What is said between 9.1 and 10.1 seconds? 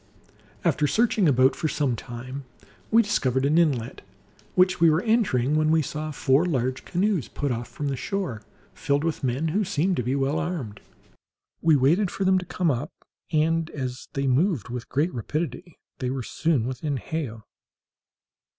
men who seemed to